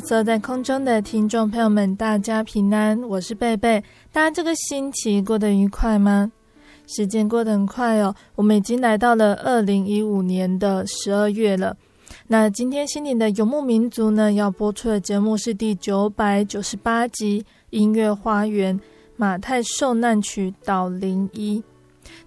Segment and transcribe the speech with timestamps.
[0.00, 3.82] 坐在空中的听众朋友们，大家平安，我是贝贝。
[4.10, 6.32] 大家这个星期过得愉快吗？
[6.86, 11.76] 时间过得很快哦，我们已经来到了二零一五年的十二月了。
[12.26, 18.78] 那今天心灵的游牧民族呢，要播出的节目是第九百九十八集《音乐花园
[19.16, 21.58] 马太受难曲岛零一》。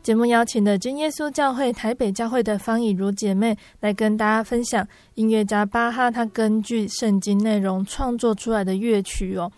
[0.02, 9.52] 节目邀请的真耶稣教会台北教会的方以如姐妹来跟大家分享音乐家巴哈他根据圣经内容创作出来的乐曲哦。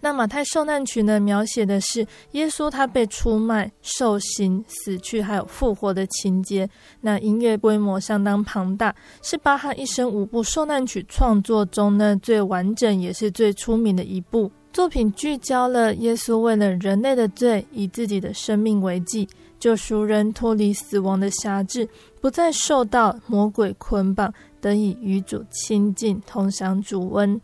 [0.00, 6.68] 那马太受难曲呢，描写的是耶稣他被出卖、受刑、死去还有复活的情节。
[7.00, 15.10] 那音乐规模相当庞大，是巴哈一生五部受难曲创作中呢最完整也是最出名的一部作品。
[15.14, 19.28] 聚焦了耶稣为了人类的罪，以自己的生命为祭。
[19.62, 21.88] 救赎人脱离死亡的辖制，
[22.20, 27.40] 不再受到魔鬼捆绑，得以与主亲近，同享主恩。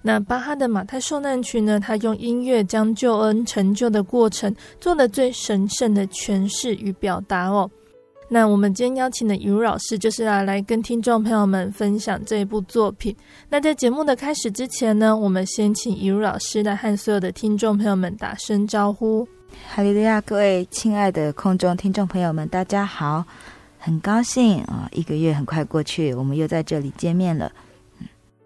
[0.00, 1.78] 那巴哈的马太受难曲呢？
[1.78, 7.70] 他用音乐将救恩成就的过程做了最神圣的诠释与表达哦。
[8.30, 13.14] 那我们今天邀请的以如老师，就是来来跟听众朋友们分享这一部作品。
[13.50, 19.28] 那在节目的开始之前呢，我们先请以如老师来和所有的听众朋友们打声招呼。
[19.66, 20.20] 哈利路亚！
[20.20, 23.24] 各位亲爱的空中听众朋友们，大家好，
[23.78, 24.88] 很高兴啊！
[24.92, 27.50] 一个月很快过去，我们又在这里见面了。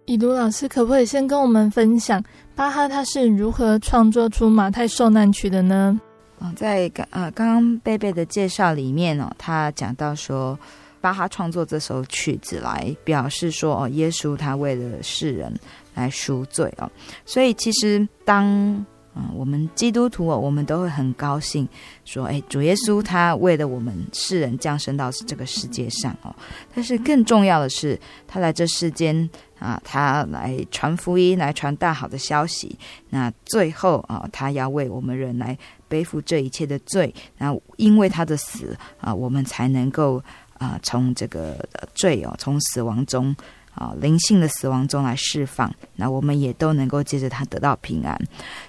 [0.06, 2.22] 以如老师，可不可以先跟我们分享
[2.54, 5.98] 巴哈他是如何创作出马太受难曲的呢？
[6.40, 10.58] 嗯，在刚啊刚刚贝贝的介绍里面哦，他讲到说，
[11.00, 15.52] 巴哈创作这首曲子来表示说，哦，耶稣他为了世人
[15.94, 16.90] 来赎罪哦，
[17.24, 18.84] 所以其实当。
[19.14, 21.68] 嗯，我们基督徒哦，我们都会很高兴，
[22.04, 26.34] 说，哎，主耶稣他为了我们世人降生到这个世界上哦。
[26.74, 29.28] 但是更重要的是，他来这世间
[29.58, 32.78] 啊，他来传福音，来传大好的消息。
[33.10, 35.56] 那最后啊，他要为我们人来
[35.88, 37.14] 背负这一切的罪。
[37.36, 40.22] 那因为他的死啊，我们才能够
[40.58, 41.58] 啊，从这个
[41.94, 43.36] 罪哦，从死亡中。
[43.74, 48.18] 啊，灵性的死亡中来释放，那我们也都能够借着他得到平安。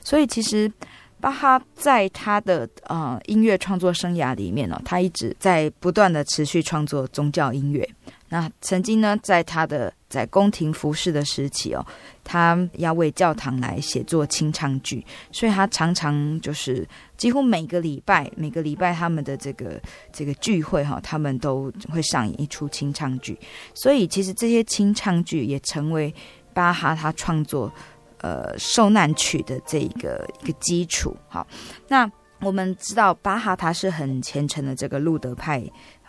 [0.03, 0.71] 所以，其实
[1.19, 7.87] 巴哈在他的呃音乐创作生涯里面呢，他一直在不断的持续创作宗教音乐。
[8.33, 11.85] 那曾经呢，在他的在宫廷服侍的时期哦，
[12.23, 16.83] 他要为教堂来写作清唱剧，所以他常常就是
[17.15, 19.79] 几乎每个礼拜每个礼拜他们的这个
[20.11, 23.37] 这个聚会哈，他们都会上演一出清唱剧。
[23.75, 26.11] 所以其实这些清唱剧也成为
[26.55, 27.71] 巴哈他创作
[28.17, 31.15] 呃受难曲的这一个一个基础。
[31.27, 31.45] 好，
[31.87, 35.63] 那我们知道巴哈他是很虔诚的这个路德派。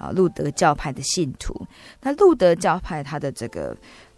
[0.05, 1.67] 啊，路德教派的信徒，
[2.03, 3.75] 那路德教派他的这个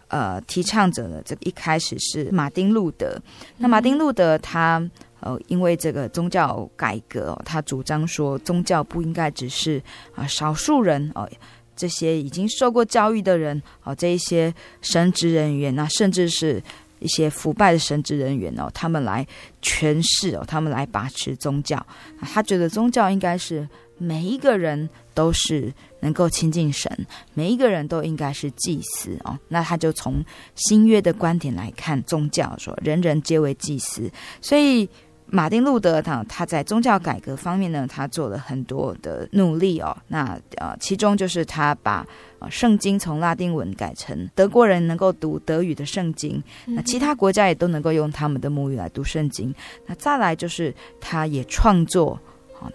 [0.09, 3.17] 呃提倡者呢，这个一开始是马丁路德。
[3.57, 4.83] 那马丁路德他
[5.21, 9.81] 呃，因为这个宗教改革，哦，他主张说宗教不应该只是
[10.13, 11.27] 啊少数人哦，
[11.75, 16.61] 这些已经受过教育的人哦，这一些神职人员，那甚至是
[16.99, 19.25] 一些腐败的神职人员哦，他们来
[19.61, 21.83] 诠释哦，他们来把持宗教。
[22.21, 23.67] 他觉得宗教应该是。
[23.97, 26.91] 每一个人都是能够亲近神，
[27.33, 29.37] 每一个人都应该是祭司哦。
[29.47, 30.23] 那他就从
[30.55, 34.09] 新约的观点来看宗教，说人人皆为祭司。
[34.41, 34.87] 所以
[35.25, 39.97] 马丁路德他他在宗教改革方面呢，他做了很多的努力哦。
[40.07, 42.05] 那呃，其中就是他把
[42.39, 49.53] 呃圣经从拉丁文改成德国人能够读德语的圣经，那其他国家也都能够用他们的母语来读圣经。
[49.85, 52.19] 那再来就是他也创作。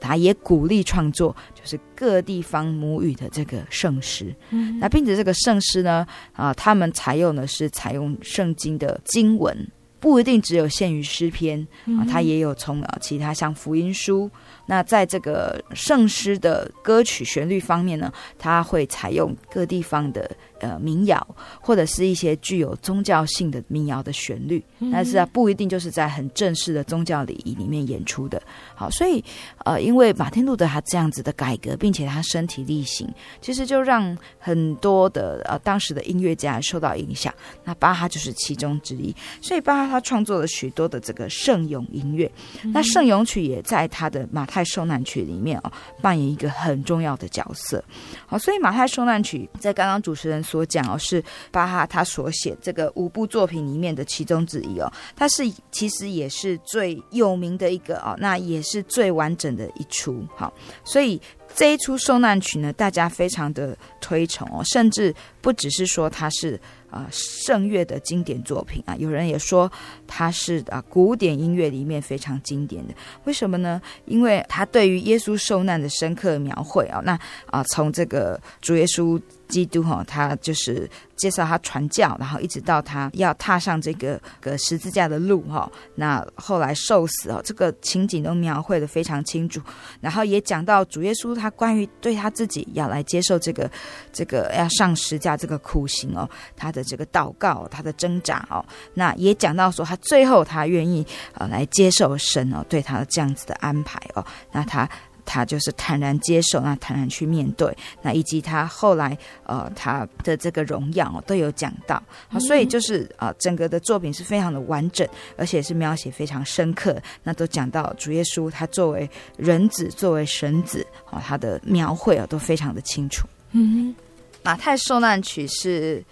[0.00, 4.34] 他也鼓励创作，就是各地方母语的这个圣诗。
[4.50, 9.56] 嗯，那并且这个圣诗呢，啊，他们采用的是采用圣经的经文，
[10.00, 14.30] 不一定只有限于诗篇啊，他也有从啊其他像福音书。
[14.66, 20.30] 那在这个圣诗的歌曲旋律方面呢，他会采用各地方的。
[20.62, 21.26] 呃，民谣
[21.60, 24.62] 或者是一些具有宗教性的民谣的旋律，
[24.92, 28.40] 但是啊，不一定就是在很正式的宗教礼仪里面演出的。
[28.76, 29.22] 好，所以
[29.64, 37.34] 呃，因为马丁路德他这样子的改革，并且他身体力行，其实就让很多的呃当时的音乐家受到影响。
[37.64, 42.30] 那巴哈就是其中之一，所以巴哈他创作了许多的这个圣咏音乐。
[42.72, 47.82] 那圣咏曲也在他的马太受难曲里面哦扮演一个很重要的角色。
[48.26, 50.40] 好，所以马太受难曲在刚刚主持人。
[50.52, 60.22] 所讲哦，是巴哈他所写这个五部作品里面的其中之一哦，它是其实也是最有名的一个哦，那也是最完整的一出。
[60.36, 60.52] 好，
[60.84, 61.18] 所以
[61.54, 66.60] 这一出受难曲呢，大家非常的推崇哦，甚至不只是说它是。
[66.92, 69.72] 啊，圣乐的经典作品啊，有人也说
[70.06, 72.92] 它是啊古典音乐里面非常经典的。
[73.24, 73.80] 为什么呢？
[74.04, 79.18] 因为它对于耶稣受难的深刻描绘啊，那啊从这个主耶稣
[79.52, 80.90] 基督哈，他就是。
[81.14, 89.60] 介绍他传教，然后一直到他要踏上这个个十字架的路哈，那后来受死哦，这个情景都描绘得非常清楚。
[90.00, 93.70] 然后也讲到主耶稣他关于对他自己要来接受这个
[94.12, 98.64] 这个要上十字架这个苦行哦，他的这个祷告，他的挣扎哦，
[98.94, 104.88] 那也讲到说他最后他愿意呃来接受神哦对他的这样子的安排哦，那他。
[105.24, 123.26] 他就是坦然接受，那坦然去面对，那以及他后来呃他的这个荣耀都有讲到，好，所以就是呃整个的作品是非常的完整，而且是描写非常深刻，那都讲到主耶稣他作为人子，作为神子，哦，他的描绘啊都非常的清楚。
[123.52, 124.02] 嗯哼，
[124.42, 126.04] 马太受难曲是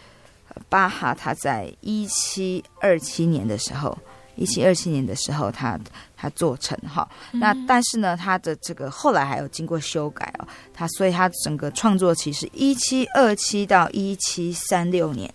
[0.69, 3.97] 巴哈他在一七二七年的时候。
[4.37, 5.81] 一七二七年的时候他，他
[6.17, 15.33] 他做成哈，那但是呢，他的这个后来还有经过修改哦，他所以他整个创作期是一七二七到一七三六年，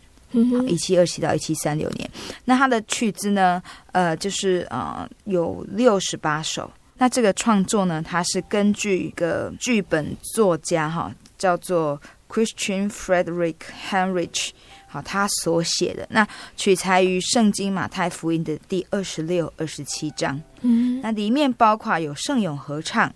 [0.67, 2.09] 一七二七到一七三六年，
[2.45, 3.61] 那他的曲子呢，
[3.91, 11.99] 呃，就是呃有六十八首，那这个创作呢，它是根据一个剧本作家哈，叫做
[12.29, 13.55] Christian Frederick
[13.89, 14.51] Henrich。
[14.95, 16.07] 好，他所写的。
[16.09, 16.25] 那
[16.55, 23.11] 取材于圣经马太福音的第二十六、二十七章，嗯，那里面包括有圣咏合唱，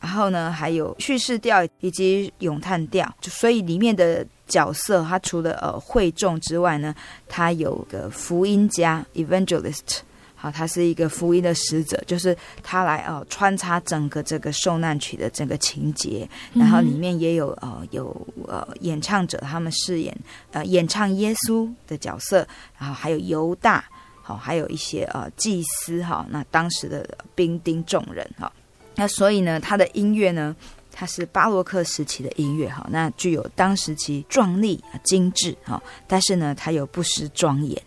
[0.00, 6.92] 然后呢还有叙事调以及咏叹调，就所以里面的角色，他除了呃会众之外呢，
[7.28, 10.00] 他有个福音家 （evangelist）。
[10.42, 20.16] 好，他是一个福音的使者，就是他来哦穿插整个这个受难曲的整个情节，然后里面也有呃有呃演唱者，他们饰演
[20.52, 23.84] 呃演唱耶稣的角色，然后还有犹大，
[24.22, 28.50] 好，还有一些呃祭司哈，那当时的兵丁众人哈，
[28.94, 30.56] 那所以呢，他的音乐呢，
[30.90, 37.78] 它是巴洛克时期的音乐哈，那具有当时期壮丽精致哈，但是呢，它又不失庄严。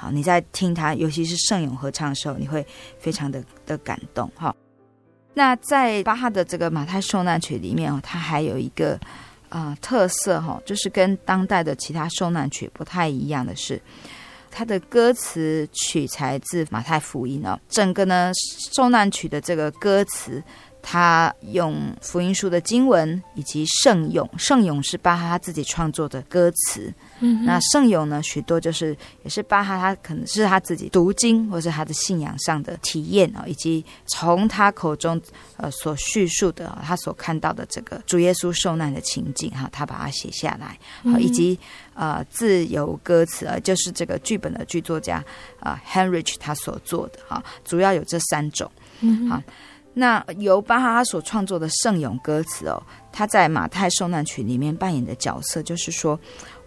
[0.00, 2.64] 好，你在听他，尤其是圣咏合唱的时候，你会
[3.00, 4.30] 非常的的感动。
[4.36, 4.54] 哈，
[5.34, 8.96] 那在巴哈的这个马太受难曲里面哦，它还有一个
[9.48, 13.82] 啊、特色哈，就是跟当代的其他受难曲不太一样的是，
[14.52, 18.30] 它的歌词取材自马太福音哦，整个呢
[18.72, 20.40] 受难曲的这个歌词。
[20.80, 26.94] 他用福音书的经文以及圣咏，圣咏是巴哈他自己创作的歌词。
[27.20, 35.20] 嗯，那圣咏呢，许多就是也是巴哈他可能是他自己读经或是他的信仰上的体验啊，以及从他口中
[35.56, 40.78] 呃所叙述的他所看到的这个主耶稣受难的情景哈，他把它写下来，
[41.10, 41.58] 好，以及
[41.94, 45.24] 呃自由歌词啊，就是这个剧本的剧作家
[45.60, 48.70] 啊 Henrich 他所做的哈，主要有这三种，
[49.00, 49.42] 嗯，好。
[49.94, 56.16] 那由巴哈所创作的圣咏歌词哦，他在马太受难曲里面扮演的角色，就是说，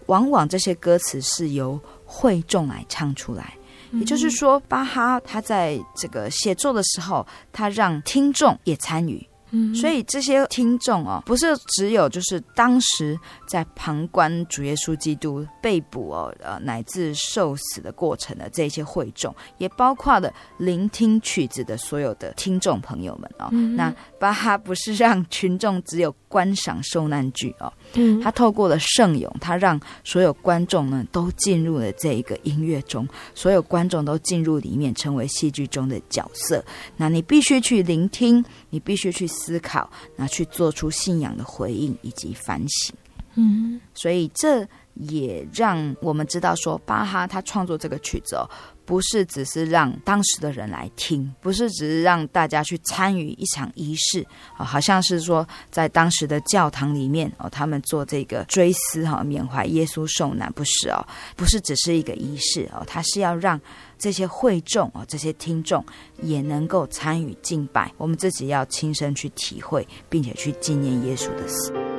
[0.06, 3.54] 往往这些歌词是由会众来唱出来，
[3.92, 23.48] 也就是说，巴哈他在这个写作的时候，他让听众也参与，嗯，所以这些听众哦，不是只有就是当时在旁观主耶稣基督被捕哦，呃，乃至受死的过程的这些会众，也包括了聆听曲子的所有的听众朋友们哦。
[23.52, 36.64] 嗯、那巴哈不是让群众只有观赏受难剧哦，嗯，他透过了圣咏，他让所有观众呢都进入了这一个音乐中，所有观众都进入里面，成为戏剧中的角色。
[36.96, 39.28] 那你必须去聆听，你必须去。
[39.32, 42.94] 思考，那去做出信仰的回应以及反省。
[43.34, 48.44] 嗯，所以这也让我们知道说，巴哈他创作这个曲子哦，
[48.84, 63.60] 不是只是让当时的人来听，不是只是让大家去参与一场仪式啊，好像是说在当时的教堂里面哦，他们做这个追思哈，缅怀耶稣受难，不是哦，不是只是一个仪式哦，他是要让。
[63.98, 65.84] 这些会众哦，这些听众
[66.22, 71.91] 也能够参与敬拜，我们自己要亲身去体会，并且去纪念耶稣的死。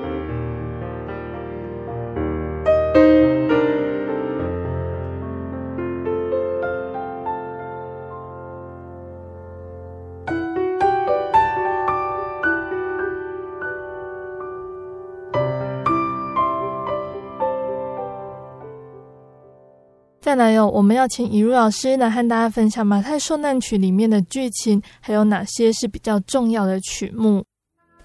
[20.36, 27.44] 来哟，我们要请尹如老师来和大家分享《马太受难曲》里面的剧情，还有哪些是比较重要的曲目。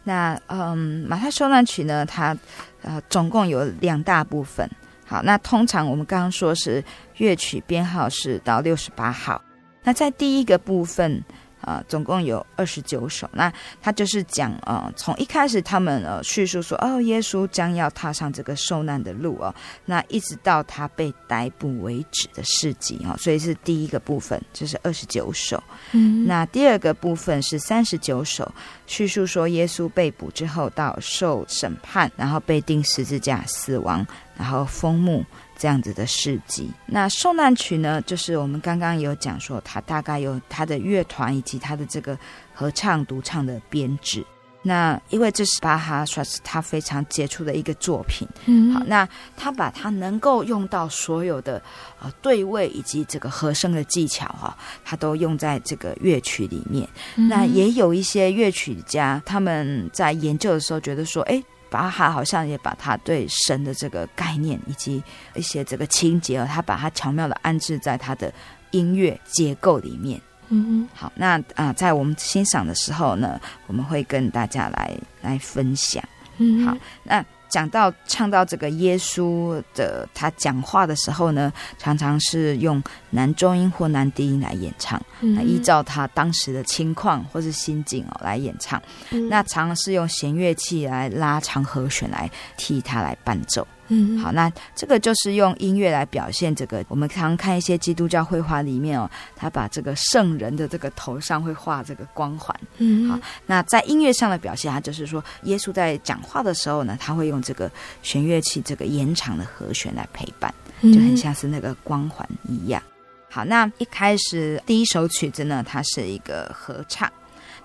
[0.04, 2.37] 那嗯，《马太受难曲》呢，它
[2.82, 4.68] 呃总共有两大部分。
[5.06, 6.82] 好，那通常我们刚刚说是
[7.16, 9.40] 乐曲编号是到六十八号。
[9.82, 11.23] 那在第一个部分。
[11.61, 13.29] 啊，总共有二十九首。
[13.33, 25.62] 那他就是讲，呃，从一开始他们呃叙述说，哦，耶稣将要踏上这个受难的路哦，那一直到他被逮捕为止的事迹哦，所以是第一个部分，就是二十九首。
[25.93, 28.50] 嗯，那第二个部分是三十九首，
[28.87, 35.25] 叙述说耶稣被捕之后到受审判，然后被钉十字架死亡，然后封墓。
[35.59, 42.17] 这样子的事迹，那受难曲呢，就是我们刚刚有讲说，它大概有它的乐团以及它的这个
[42.55, 44.25] 合唱独唱的编制。
[44.62, 51.62] 那因为这是巴哈算是他非常杰出的一个作品，嗯，好，那他把他能够用到所有的
[52.00, 56.87] 呃对位以及这个和声的技巧哈，他都用在这个乐曲里面。
[57.17, 61.43] 嗯、那也有一些乐曲家他们在研究的时候觉得说，哎。
[61.70, 65.02] 巴哈好像也把他对神的这个概念以及
[65.34, 68.32] 一些这个情节，他把它巧妙的安置在他的
[68.70, 70.20] 音乐结构里面。
[70.48, 76.02] 嗯哼，好，那啊、呃，在我们欣赏的时候呢，我们会跟大家来来分享。
[76.38, 77.25] 嗯，好，那。
[77.49, 88.81] 讲到唱到这个耶稣的他讲话的时候呢，常常是用男中音或男低音来演唱，那、嗯、依照他当时的情况或是心境哦来演唱。
[89.11, 93.67] 嗯、那常常是用弦乐器来拉长和弦来替他来伴奏。
[93.88, 96.85] 嗯，好，那这个就是用音乐来表现这个。
[96.88, 102.54] 我们常看一些基督教绘画里面哦，他把这个圣人的这个头上会画这个光环。
[102.78, 107.71] 嗯，好，那在音乐上的表现，他就是说，耶稣在讲话的时候呢，他会用这个
[108.02, 110.52] 弦乐器这个延长的和弦来陪伴，
[110.83, 112.83] 就很像是那个光环一样。
[113.30, 117.11] 好，那一开始第一首曲子呢，它是一个合唱。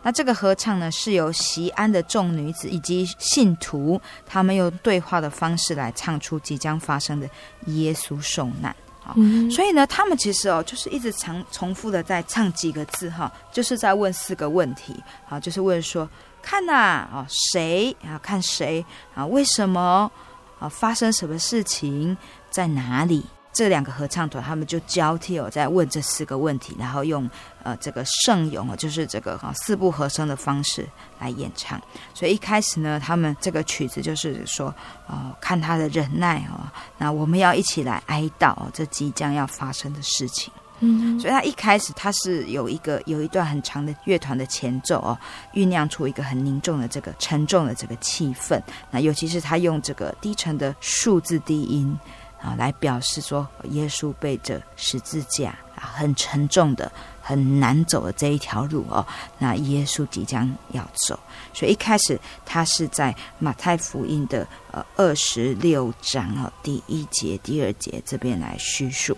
[0.04, 7.28] 那这个合唱呢，是由席安的众女子以及信徒，他们用对话的方式来唱出即将发生的
[7.68, 8.76] 耶稣受难。
[9.02, 14.96] 好，嗯，所以呢，他们其实哦，就是一直重重复的在唱几个字哈，就是在问四个问题。
[15.26, 16.08] 好，就是问说，
[16.42, 18.18] 看呐，啊，谁啊？
[18.20, 19.26] 看谁啊？
[19.26, 20.10] 为什么
[20.60, 20.70] 啊？
[20.70, 22.18] 发生什么事情？
[22.50, 23.26] 在哪里？
[23.54, 27.30] 这两个合唱团，他们就交替哦，在问这四个问题，然后用
[27.62, 31.80] 呃这个圣咏哦，就是这个哈四部合声的方式来演唱。
[32.16, 34.74] 所以一开始呢，他们这个曲子就是说
[35.08, 36.66] 哦、看他的忍耐哦，
[36.98, 40.52] 那我们要一起来哀悼、这即将要发生的事情。
[40.80, 45.18] 嗯，所以他一开始他是有一个有一段很长的乐团的前奏哦，
[45.54, 48.60] 酝酿出一个很凝重的这个沉重的这个气氛。
[48.90, 51.96] 那尤其是他用这个低沉的数字低音。
[52.44, 59.06] 啊，来表示说耶稣背着十字架啊，很沉重的、很难走的这一条路哦。
[59.40, 61.18] 那耶稣即将要走，
[61.54, 69.18] 所以一开始他是在马太福音的呃二十六章哦第一节、第二节这边来叙述。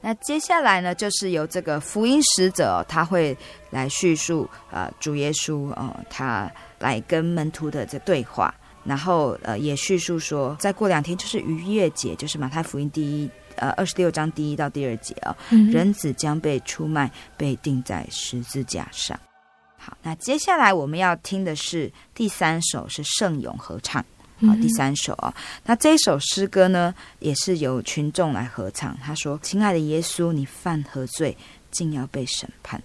[0.00, 3.36] 那接下来呢，就是由这个福音使者哦，他会
[3.68, 8.54] 来叙述啊、主耶稣哦，他来跟门徒的这对话。
[8.84, 19.18] 然后呃，也叙述说，再过两天就是逾越节，就是马太福音第一呃二十六章第一到第二节啊、哦，嗯、人子将被出卖，被钉在十字架上。
[19.76, 24.04] 好，那接下来我们要听的是第三首，是圣咏合唱。
[24.40, 25.32] 好，第三首啊，
[25.64, 28.94] 那这一首诗歌呢，也是由群众来合唱。
[28.98, 31.34] 他说：“亲爱的耶稣，你犯何罪，
[31.70, 32.82] 竟要被审判？”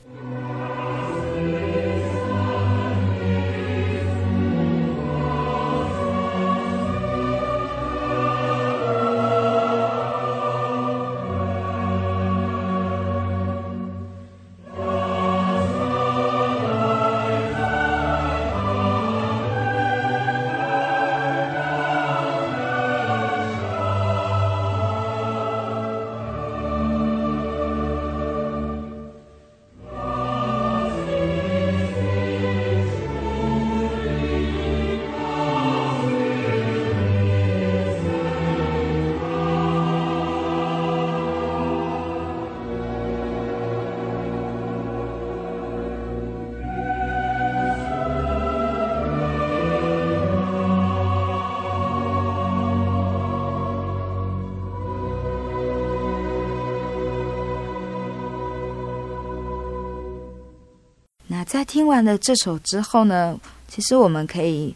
[61.50, 63.36] 在听完了这首之后呢，
[63.68, 64.74] 其实我们可以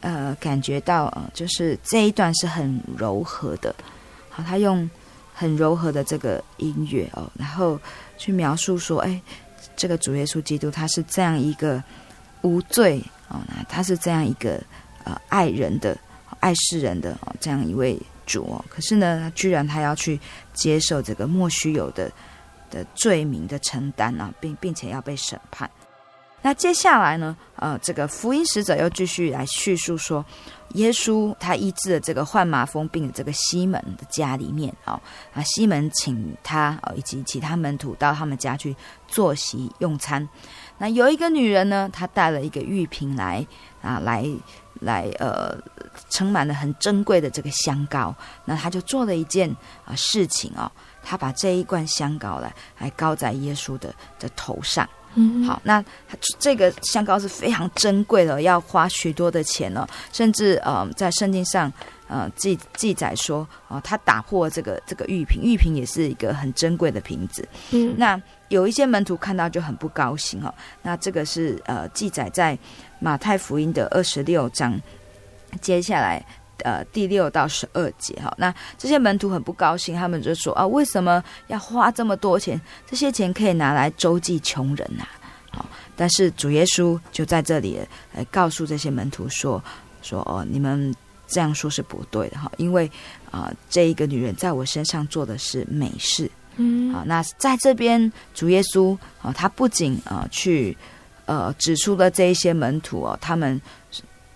[0.00, 3.72] 呃感觉到，呃，就是这一段是很柔和的，
[4.28, 4.90] 好，他用
[5.32, 7.78] 很柔和的这个音乐哦，然后
[8.18, 9.22] 去描述说，哎，
[9.76, 11.80] 这个主耶稣基督他是这样一个
[12.42, 14.60] 无罪哦，那他是这样一个
[15.04, 15.96] 呃爱人的、
[16.40, 20.18] 爱世人的哦这样一位主哦，可是呢，他居然他要去
[20.52, 22.10] 接受这个莫须有的
[22.68, 25.70] 的罪名的承担啊，并并且要被审判。
[26.42, 27.36] 那接下来呢？
[27.56, 30.24] 呃，这个福音使者又继续来叙述说，
[30.74, 35.00] 耶稣他医治了这个患麻风病的这个西门的家里面哦，
[35.34, 38.76] 啊，西门请他哦以及其他门徒到他们家去
[39.08, 40.28] 坐席用餐。
[40.78, 43.44] 那有一个女人呢，她带了一个玉瓶来
[43.82, 44.24] 啊，来
[44.80, 45.56] 来呃，
[46.10, 48.14] 盛满了很珍贵的这个香膏。
[48.44, 49.50] 那她就做了一件
[49.84, 50.70] 啊事情哦，
[51.02, 54.86] 她把这一罐香膏来来膏在耶稣的的头上。
[55.16, 55.82] 嗯，好，那
[56.38, 61.72] 这个香膏是非常珍贵的，要花许多的钱呢，甚至呃，在圣经上
[62.06, 67.48] 呃记记载说，哦、呃，他打破这个这个玉瓶，玉瓶也是一个很珍贵的瓶子。
[67.70, 70.54] 嗯，那有一些门徒看到就很不高兴哦。
[70.82, 72.56] 那这个是呃记载在
[73.00, 74.78] 马太福音的二十六章，
[75.62, 76.22] 接下来
[76.64, 78.34] 呃第六到十二节哈。
[78.38, 82.60] 那这些门徒很不高兴，他们就说啊，为什么要花这么多钱？
[82.86, 85.04] 这些钱可以拿来周济穷人呐、
[85.50, 85.66] 啊。
[85.98, 87.80] 但是主耶稣就在这里，
[88.12, 89.62] 呃，告诉这些门徒说
[90.02, 90.94] ：“说哦，你们
[91.26, 92.86] 这样说是不对的哈，因为
[93.30, 96.30] 啊、呃，这一个女人在我身上做的是美事。
[96.56, 100.76] 嗯，好，那在这边主耶稣啊、呃，他不仅啊、呃、去
[101.24, 103.58] 呃指出了这一些门徒哦，他们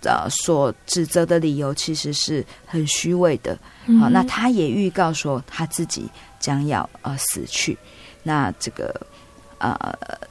[0.03, 3.59] 呃所指责的理由其实是很虚伪的。
[3.99, 6.09] 好、呃，那他也预告说他自己
[6.39, 7.77] 将要呃死去。
[8.23, 8.95] 那这个。”
[9.61, 9.77] 呃，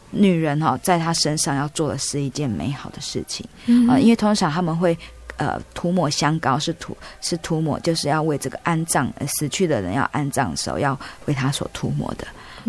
[0.10, 3.48] 女人哈、哦，在他身上要做的是一件美好的事情
[3.88, 4.98] 呃，因为通常他们会
[5.38, 12.26] 呃涂抹香膏，是涂是涂抹，就是要为这个安葬死去的人要安葬的时候要为他所涂抹的。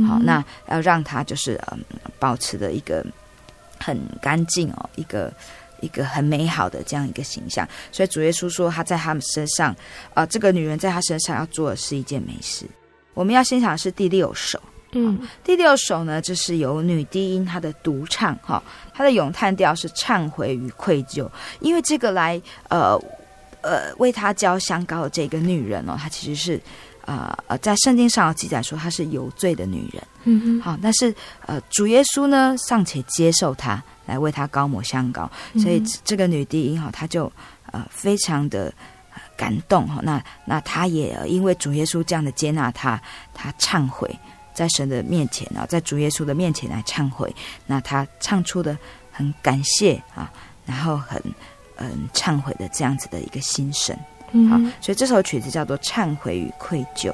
[0.07, 1.83] 好、嗯，那要让他就是嗯
[2.19, 3.03] 保持的一个
[3.79, 5.33] 很干净哦，一个
[5.81, 7.69] 一个很美好的这样一个形象。
[7.93, 9.71] 所以主耶稣说他在他们身上
[10.11, 12.67] 啊、呃，这个女人在他身上要做的是一件美事。
[13.15, 14.61] 我们要欣赏的是第六首。
[14.93, 18.61] 嗯，第六首呢，就是由女低音她的独唱哈，
[18.93, 23.01] 她的咏叹调是忏悔与愧疚，因为这个来呃
[23.61, 26.61] 呃为她浇香膏的这个女人哦，她其实是
[27.11, 31.13] 呃呃在圣经上有记载说她是有罪的女人，嗯嗯，好，但是
[31.47, 37.31] 呃主耶稣呢尚且接受她来为她高抹香膏，所以这个女低音哈，她就
[37.73, 38.73] 呃非常的
[39.37, 43.01] 感动哈，那那她也因为主耶稣这样的接纳她，
[43.35, 44.09] 她忏悔。
[44.53, 47.35] 在神的面前啊，在主耶稣的面前来忏悔，
[47.67, 48.77] 那她唱出的
[49.11, 50.31] 很感谢啊，
[50.67, 51.23] 然后很
[51.77, 53.97] 嗯忏悔的这样子的一个心声，
[54.49, 57.11] 好，所以这首曲子叫做《忏悔与愧疚》。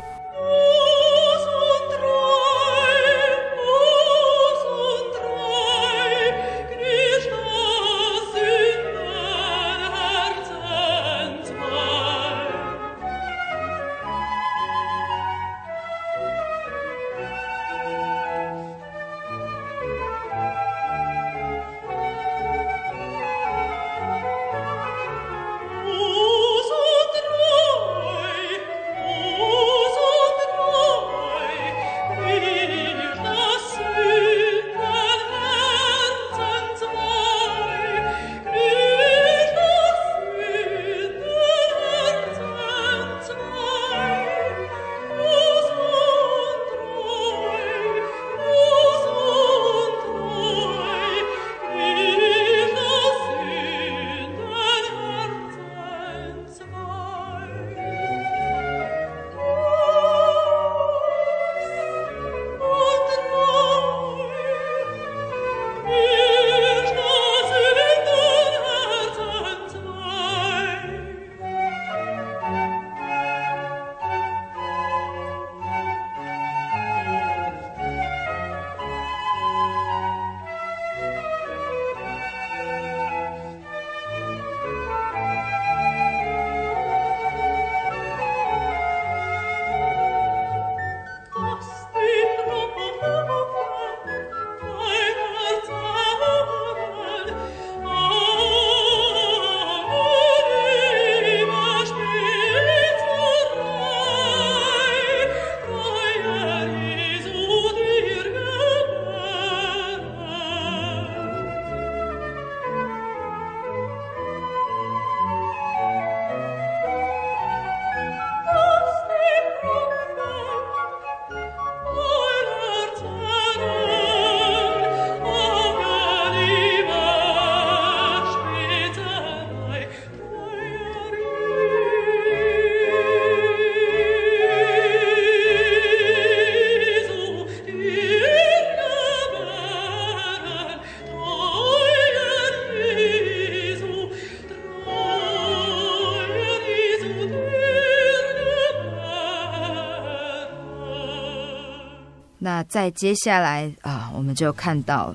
[152.69, 155.15] 在接下来啊，我们就看到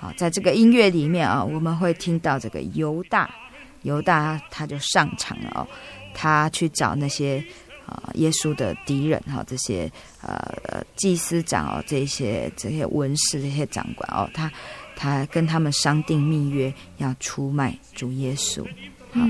[0.00, 3.30] 啊，在这个音乐里面啊，我们会听到这个犹大，
[3.82, 5.66] 犹大他就上场了哦，
[6.14, 7.44] 他去找那些
[7.86, 14.50] 啊耶稣的敌人哈，这些呃祭司长哦，这些这些文士这些长官哦，他
[14.96, 18.64] 他跟他们商定密约，要出卖主耶稣。
[19.12, 19.20] 好，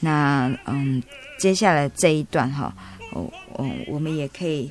[0.00, 1.02] 那嗯，
[1.38, 2.74] 接下来这一段哈，
[3.12, 4.70] 哦哦，我们也可以。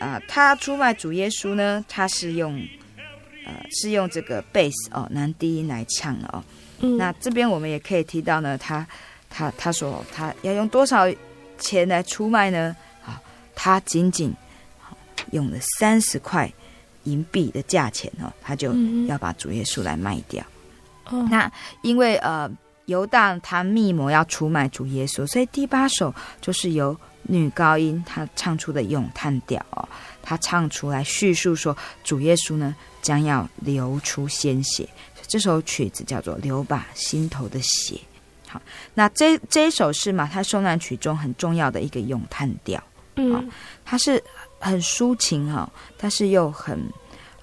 [0.00, 2.54] 啊，他出卖主耶稣呢，他是用，
[3.46, 6.42] 呃，是用这个贝斯哦，男低音来唱的哦。
[6.80, 8.86] 嗯，那这边我们也可以提到呢，他
[9.30, 11.06] 他他说他要用多少
[11.58, 12.74] 钱来出卖呢？
[13.06, 13.20] 啊，
[13.54, 14.34] 他仅仅
[15.30, 16.52] 用了三十块
[17.04, 18.74] 银币的价钱哦，他就
[19.06, 20.44] 要把主耶稣来卖掉。
[21.10, 21.50] 嗯，那
[21.82, 22.50] 因为呃，
[22.86, 26.94] 犹大他密谋要出卖主耶稣，所以第八首就是由。
[27.24, 29.88] 女高音她唱出的咏叹调哦，
[30.22, 34.88] 她唱出来叙述说主耶稣呢将要流出鲜血，
[35.26, 37.94] 这首曲子叫做《流把心头的血》。
[38.48, 38.60] 好，
[38.94, 42.82] 那这这一首是马太受难曲中很重要的一个咏叹调，
[43.16, 43.50] 嗯，
[43.84, 44.22] 它是
[44.58, 46.80] 很抒情哈，但是又很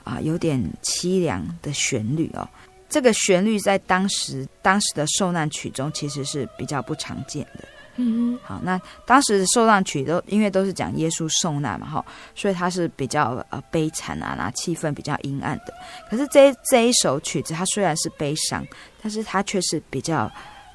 [0.04, 2.48] 啊有点凄凉的旋律哦。
[2.90, 7.66] 这个旋律在当时当时的受难曲中其实是比较不常见的。
[7.98, 15.74] 嗯，好，那当时的受难曲都因为都是讲耶稣受难嘛，哈，所以它是比较呃悲惨啊，那气氛比较阴暗的。
[16.10, 18.66] 可是这这一首曲子，它虽然是悲伤，
[19.02, 20.20] 但是它却是比较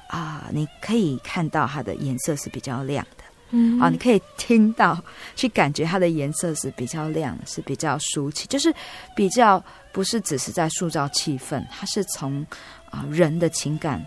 [0.07, 5.03] 啊、呃，你可以看到它的颜色是比较亮的，嗯，啊，你可以听到
[5.35, 8.73] 去感觉它的颜色是比较亮，是比较抒情，就是
[9.15, 12.45] 比较不是只是在塑造气氛，它是从
[12.91, 14.05] 啊、呃、人的情感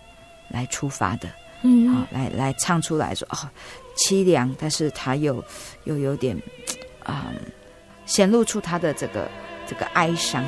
[0.49, 1.29] 来出发的。
[1.62, 3.37] 嗯，好，来来唱出来说哦，
[3.96, 5.44] 凄凉，但是他又
[5.85, 6.37] 又有点
[7.05, 7.40] 啊、嗯，
[8.07, 9.29] 显露出他的这个
[9.66, 10.44] 这个哀伤。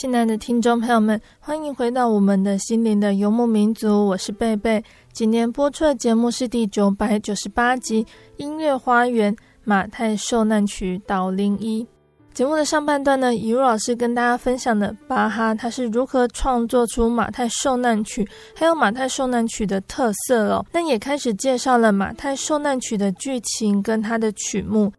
[0.00, 4.80] 亲爱的听众朋友们，欢迎回到我们的心灵的游牧民族，我是贝贝。
[5.12, 8.04] 今天播出的节目是第九百九十八集
[8.36, 9.34] 《音乐花园》
[9.64, 11.84] 马太受难曲导聆一。
[12.32, 20.64] 节目的上半段呢，以如老师跟大家分享的巴哈他是如何创作出马太受难曲，还有马太受难曲的特色哦。
[20.72, 24.92] 那也开始介绍了马太受难曲的剧情跟它的曲目。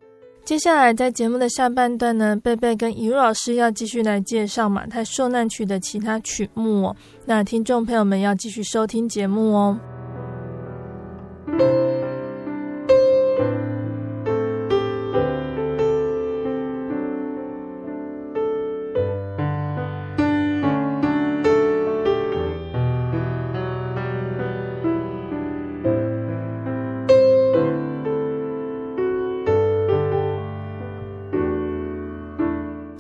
[0.50, 6.96] 接下来，在节目的下半段呢，贝贝跟怡如老师要继续来介绍马太受难曲的其他曲目哦。
[7.24, 9.80] 那听众朋友们要继续收听节目哦。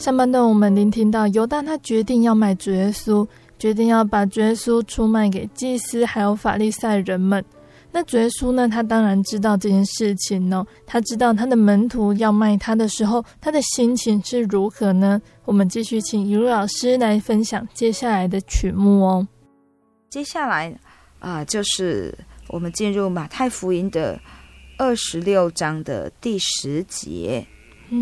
[0.09, 3.27] 上半段我们聆听到犹大他决定要卖主耶稣，
[3.59, 7.45] 决定要把主耶稣出卖给祭司还有法利赛人们。
[7.91, 8.67] 那主耶稣呢？
[8.67, 10.65] 他当然知道这件事情哦。
[10.87, 15.21] 他知道他的门徒要卖他的时候，他的心情是如何呢？
[15.45, 19.27] 我们继续请一路老师来分享接下来的曲目哦。
[20.09, 20.75] 接下来
[21.19, 22.17] 啊、就是
[22.47, 24.19] 我们进入马太福音的
[24.79, 27.45] 二十六章的第十节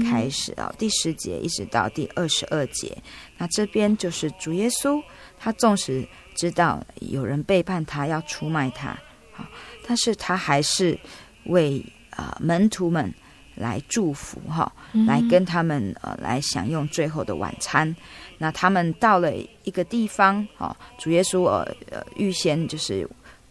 [0.09, 2.97] 开始啊、嗯，第十节一直到第二十二节。
[3.37, 5.01] 那这边就是主耶稣，
[5.37, 8.97] 他纵使知道有人背叛他，要出卖他。
[9.31, 9.45] 好
[9.87, 10.97] 但是他还是
[11.45, 13.13] 为啊、呃、门徒们
[13.55, 17.95] 来祝福哈、嗯，来跟他们呃来享用最后的晚餐。
[18.37, 23.07] 那他们到了一个地方哈，主耶稣呃呃预先就是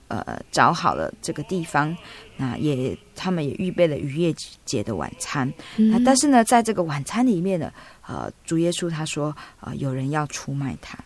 [0.09, 1.97] 呃找好了这个地方，
[2.37, 5.47] 那也他们也预备了逾越节的晚餐。
[5.77, 7.73] 那、嗯、但是呢，在这个晚餐里面呢，
[8.07, 10.99] 呃，主耶稣他说啊、呃，有人要出卖他。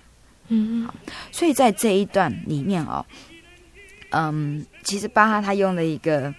[0.48, 0.94] 嗯，好，
[1.30, 3.04] 所以在这一段里面哦。
[4.12, 6.34] 嗯，其实巴哈他用了一个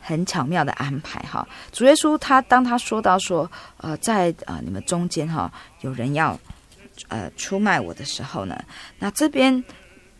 [0.00, 1.46] 很巧妙的安排哈。
[1.70, 5.48] 主耶稣他当他说到说，呃，在呃你们中间哈，
[5.82, 6.36] 有人要
[7.06, 8.60] 呃出卖我的时候呢，
[8.98, 9.62] 那这边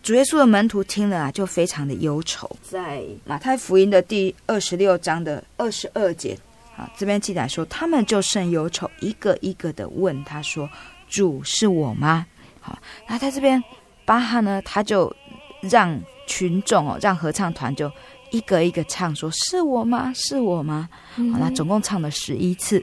[0.03, 2.51] 主耶稣的门徒听了啊，就非常的忧愁。
[2.62, 6.37] 在马太福音的第二十六章的二十二节
[6.77, 10.69] 啊，这边记载说，他们就甚忧愁，一个一个的问他说
[11.09, 12.27] ：“主是我吗？”
[12.61, 13.62] 好，那在这边
[14.05, 15.15] 巴哈呢，他就
[15.61, 16.01] 让。
[16.25, 17.91] 群众哦，让合唱团就
[18.31, 20.12] 一个一个唱，说是我吗？
[20.15, 20.88] 是我吗？
[21.17, 22.83] 好，那总共唱了十一次。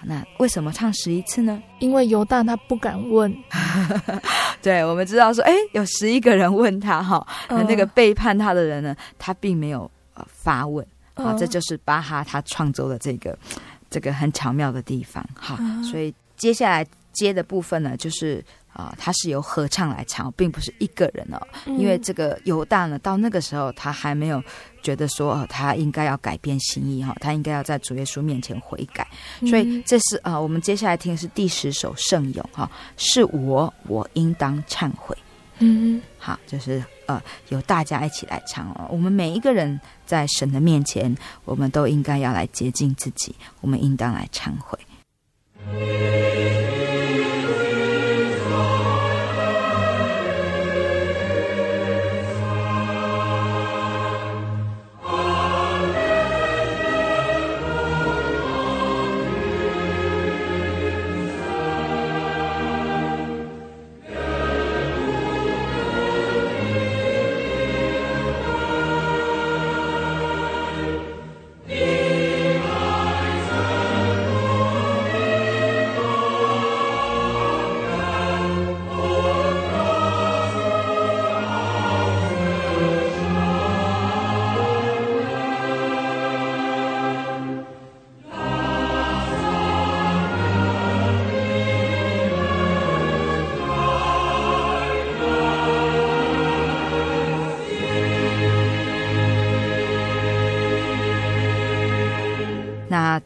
[0.00, 1.62] 好，那为什么唱十一次呢？
[1.78, 3.30] 因为犹大他不敢问。
[4.62, 10.86] 对，我们知道说，哎，有十一个人问他哈，那那个背叛他的人呢，他并没有呃发问。
[11.14, 13.38] 啊，这就是巴哈他创作的这个
[13.90, 15.22] 这个很巧妙的地方。
[15.34, 18.42] 哈，所以接下来接的部分呢，就是。
[18.72, 21.40] 啊，他是由合唱来唱，并不是一个人哦。
[21.66, 24.42] 因为这个犹大呢，到那个时候他还没有
[24.82, 29.06] 觉得说他应该要改变心意哈，他应该要在主耶稣面前悔改。
[29.48, 35.16] 所以这是啊，我们接下来听的是第十首圣咏哈，是我我应当忏悔。
[35.62, 38.86] 嗯，好，就是呃，由大家一起来唱哦。
[38.88, 44.78] 我们每一个人在神的面前，我们都应该要来洁净自己，我们应当来忏悔。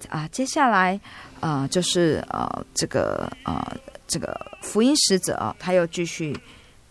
[0.08, 0.98] 啊，接下来，
[1.40, 3.76] 呃，就是呃，这个呃，
[4.06, 6.36] 这个福音使者啊，他又继续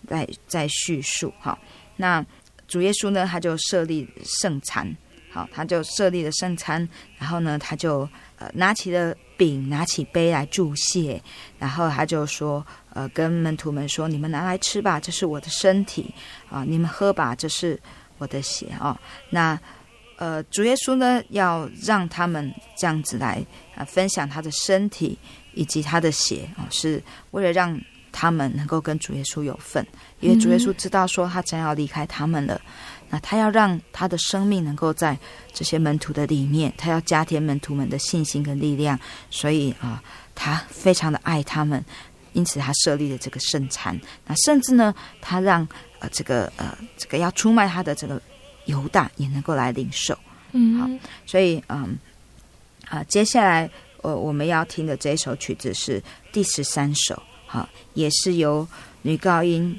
[0.08, 1.58] 在在叙述哈。
[1.96, 2.26] 那
[2.68, 4.96] 主耶稣呢，他就设立圣餐，
[5.32, 6.88] 好，他就设立了圣餐，
[7.18, 8.08] 然后呢，他就
[8.40, 11.22] 呃拿起了饼，拿起杯来祝谢，
[11.60, 16.14] 然后他就说，呃，跟门徒们说，你们拿来吃吧，这是我的身体
[16.50, 17.80] 啊，你们喝吧，这是
[18.18, 19.00] 我的血啊。
[19.30, 19.60] 那
[20.18, 23.44] 呃，主耶稣呢，要让他们这样子来
[23.76, 25.18] 啊、呃，分享他的身体
[25.54, 27.80] 以及他的血啊，是为了让
[28.12, 29.86] 他们能够跟主耶稣有份，
[30.20, 32.62] 因为主耶稣知道说他将要离开他们了，
[33.10, 35.18] 那他要让他的生命能够在
[35.52, 38.98] 这些门徒的里面，他要加添门徒们的信心跟力量，
[39.32, 40.02] 所以啊、
[40.36, 41.84] 他非常的爱他们，
[42.34, 48.22] 因此他设立了这个圣餐，那甚至呢，他让呃这个呃这个要出卖他的这个。
[48.66, 50.18] 犹大也能够来领受，
[50.52, 50.90] 嗯，好，
[51.26, 51.98] 所以嗯
[52.90, 53.70] 啊，接下来
[54.02, 58.68] 呃我们要听的这一首曲子是第十三首，好，也是由
[59.02, 59.78] 女高音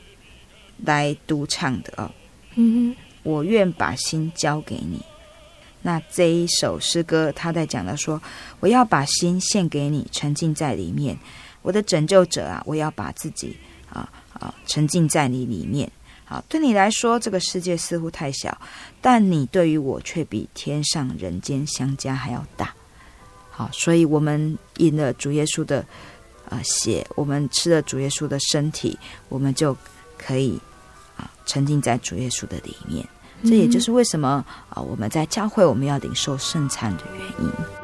[0.85, 2.11] 来独唱的哦，
[2.57, 5.03] 嗯，我愿把心交给你。
[5.83, 8.21] 那这一首诗歌，他在讲的说，
[8.61, 11.17] 我要把心献给你，沉浸在里面，
[11.61, 13.55] 我的拯救者啊，我要把自己
[13.91, 15.91] 啊啊沉浸在你里面。
[16.25, 18.57] 好，对你来说，这个世界似乎太小，
[19.03, 22.75] 但你对于我却比天上人间相加还要大。
[23.51, 25.85] 好，所以我们饮了主耶稣的
[26.49, 29.77] 呃血，我们吃了主耶稣的身体，我们就
[30.19, 30.59] 可以
[31.17, 33.07] 啊沉浸在主耶稣的里面。
[33.43, 37.84] 这也就是为什么啊我们在教会我们要领受圣餐的原因。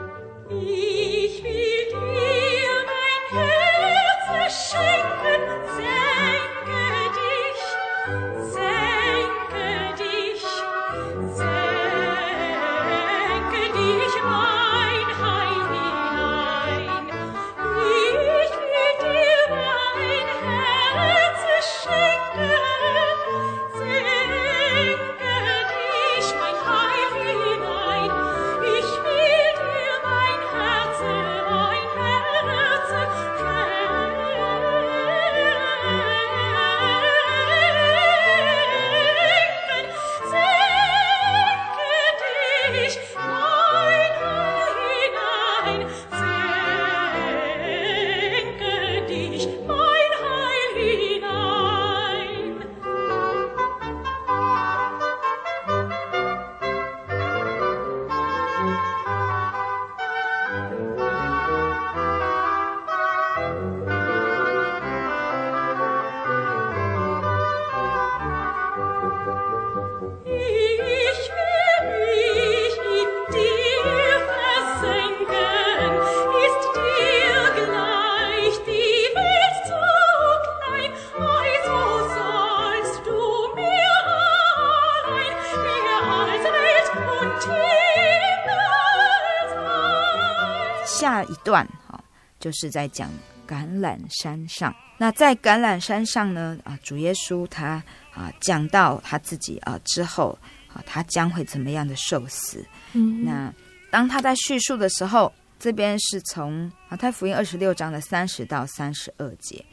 [92.50, 93.08] 就是在讲
[93.46, 94.74] 橄榄山上。
[94.98, 97.80] 那在橄榄山上呢，啊，主耶稣他
[98.12, 100.36] 啊讲到他自己啊之后
[100.66, 102.66] 啊，他将会怎么样的受死。
[102.94, 103.54] 嗯，那
[103.88, 109.64] 当他在叙述的时候，这边是从马太福音二十六章的三十到三十二节。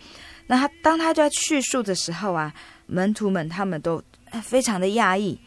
[0.45, 2.53] 那他当他在叙述的时候啊，
[2.85, 3.99] 门徒们他们都
[4.43, 5.39] 非常的讶异。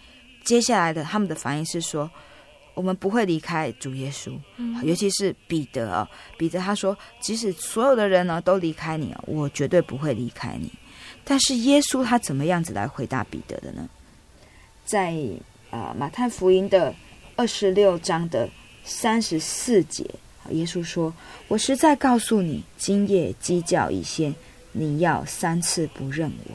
[0.44, 2.10] 接下来的他们的反应是说。
[2.74, 4.32] 我们不会离开主耶稣，
[4.82, 6.08] 尤其是彼得啊。
[6.38, 10.72] 彼得他说：“即使所有的人呢都离开你，我绝对不会离开你。”
[11.24, 13.88] 但是耶稣他怎么样子来回答彼得的呢？
[14.84, 15.14] 在
[15.70, 16.94] 啊马太福音的
[17.36, 18.48] 二十六章的
[18.82, 20.04] 三十四节，
[20.50, 21.12] 耶稣说
[21.48, 24.34] ：“我实在告诉你，今夜鸡叫以先，
[24.72, 26.54] 你要三次不认我。”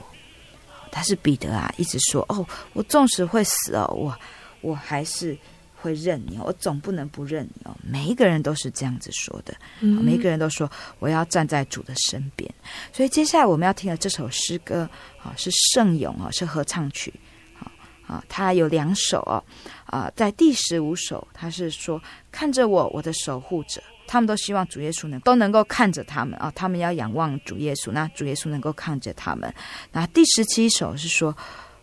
[0.89, 4.18] 但是彼得啊，一直说：“哦，我纵使会死哦，我
[4.61, 5.38] 我还是。”
[5.86, 7.77] 会认你，我总不能不认你哦。
[7.83, 12.51] 每一个人都是这样子说的，每一个人都说我要站在主的身边。
[12.91, 14.89] 所以接下来我们要听的这首诗歌
[15.21, 17.13] 啊，是圣咏啊，是合唱曲
[17.59, 17.71] 啊
[18.07, 19.38] 啊，它有两首哦
[19.86, 29.53] 啊，在第十五首，他是说看着我，我的守护者，他们都希望主耶稣能都能够看着他们啊，他们要仰望主耶稣，那主耶稣能够看着他们。
[29.91, 31.36] 那第十七首是说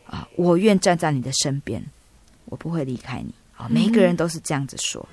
[0.06, 1.80] 啊，我愿站在你的身边，
[2.46, 3.32] 我不会离开你。
[3.68, 5.06] 每一个人都是这样子说。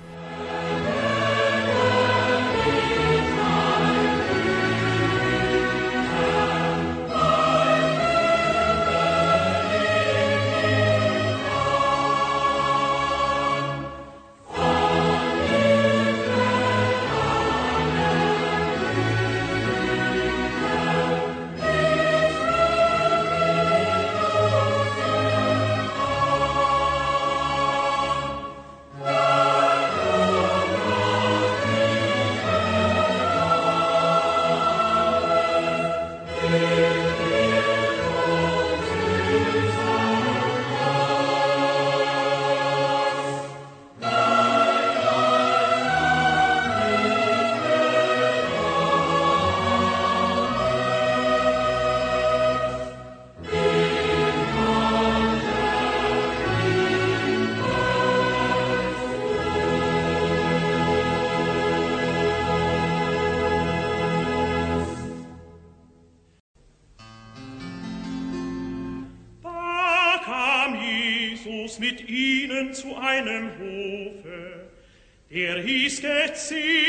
[76.40, 76.79] See.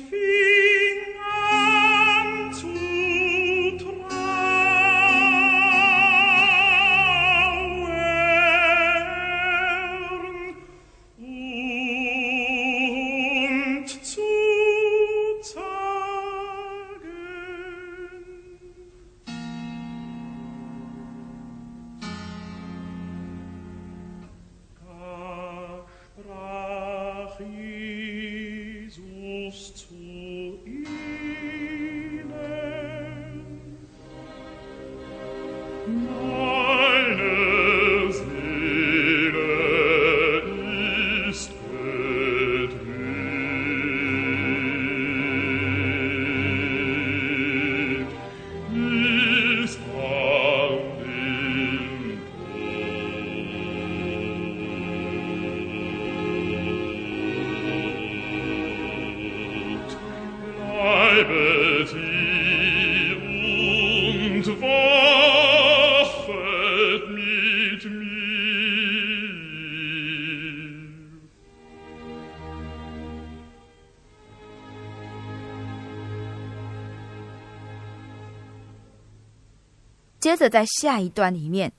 [80.34, 81.70] 接着在下一段里面，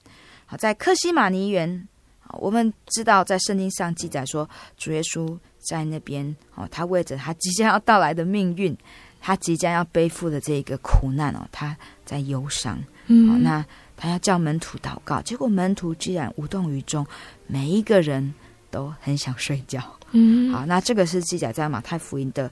[0.45, 1.88] 好，在克西马尼园，
[2.22, 8.74] 好我们知道在圣经上记载说，主耶稣在那边，哦，他为着他即将要到来的命运，
[9.20, 11.76] 他即将要背负的这个苦难哦，他
[12.06, 12.82] 在忧伤。
[13.08, 13.66] 嗯好，那
[13.97, 17.06] 他要叫门徒祷告，结果门徒居然无动于衷，
[17.47, 18.34] 每一个人
[18.72, 19.84] 都很想睡觉。
[20.12, 22.49] 嗯好，那这个是记载在马太福音的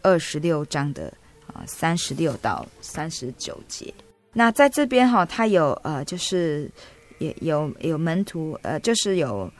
[0.00, 1.12] 二十六章的
[1.52, 3.92] 啊三十六到三十九节。
[4.32, 6.70] 那在这边哈，他有呃，就是
[7.18, 9.50] 也有有门徒呃，就是有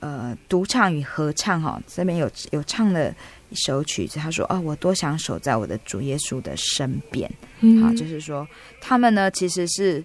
[0.00, 3.10] 呃独唱与合唱哈，这边有有唱了
[3.48, 7.30] 一首曲子，他说哦，我多想守在我的主耶稣的身边。
[7.60, 7.82] 嗯。
[7.82, 8.46] 好，就是说
[8.80, 10.04] 他们呢其实是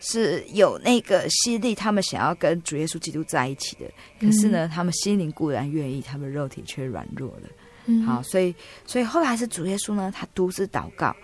[0.00, 3.84] 是有那个心力，他们想要跟主耶稣基督在一起的，
[4.20, 7.48] 可是呢，他们心灵固然愿意，他们肉体却软弱了。
[7.86, 8.02] 嗯。
[8.02, 11.14] 好，所以所以后来是主耶稣呢，他独自祷告，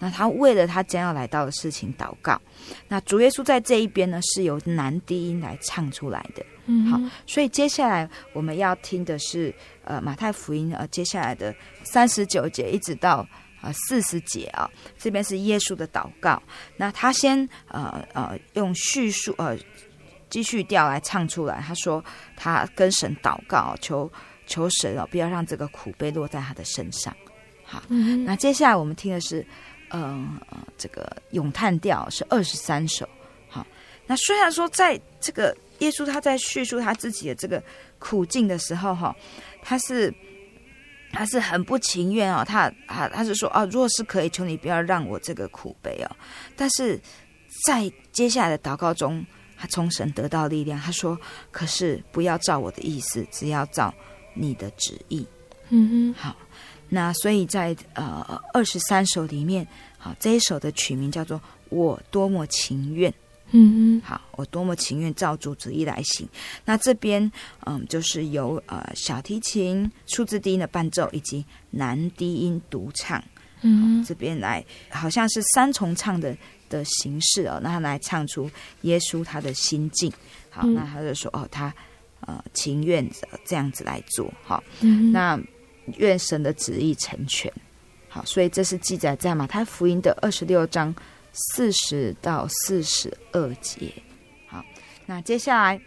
[0.00, 2.40] 那他为了他将要来到的事情祷告。
[2.88, 6.44] 那主耶稣在这一边呢，是由男低音来唱出来的。
[6.66, 13.26] 嗯好，所以接下来我们要听的是呃马太福音呃接下来的三十九节一直到
[13.60, 16.42] 呃四十节啊，这边是耶稣的祷告。
[16.76, 19.56] 那他先呃呃用叙述呃
[20.28, 22.04] 继续调来唱出来，他说
[22.36, 24.10] 他跟神祷告，求
[24.46, 27.12] 求神哦不要让这个苦悲落在他的身上。
[27.64, 29.44] 好，嗯那接下来我们听的是
[29.90, 33.08] 嗯呃这个咏叹调是二十三首。
[33.48, 33.66] 好，
[34.06, 37.62] 那虽然说在这个耶稣他在叙述他自己的这个
[37.98, 39.14] 苦境的时候，哈，
[39.62, 40.12] 他是
[41.12, 46.16] 他是很不情愿哦，他他他是说啊，若是可以，求你不要让我这个苦悲哦。
[46.56, 47.00] 但是
[47.66, 49.24] 在接下来的祷告中，
[49.58, 51.18] 他从神得到力量，他说
[51.50, 53.92] ：“可是不要照我的意思，只要照
[54.34, 55.26] 你的旨意。”
[55.68, 56.36] 嗯哼好，
[56.90, 59.66] 那所以在呃二十三首里面，
[59.96, 61.38] 好这一首的曲名叫做
[61.70, 63.10] 《我多么情愿》。
[63.52, 66.28] 嗯嗯好，我多么情愿照主旨意来行。
[66.64, 67.20] 那这边
[67.66, 73.20] 嗯，就是由呃小提琴数字低音的伴奏以及男低音独唱，
[73.62, 76.36] 嗯这边来好像是三重唱的
[76.68, 77.58] 的形式哦。
[77.60, 78.48] 那他来唱出
[78.82, 80.12] 耶稣他的心境。
[80.48, 81.74] 好，嗯那他就说哦，他
[82.20, 83.04] 呃情愿
[83.44, 84.32] 这样子来做。
[84.44, 85.36] 好，嗯那
[85.98, 87.52] 愿神的旨意成全。
[88.08, 90.94] 好，所以这是记载在马太福音的二十六章
[91.32, 93.92] 四十到四十二节。
[94.48, 94.64] 好，
[95.06, 95.80] 那接下来